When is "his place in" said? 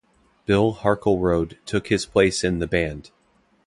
1.89-2.57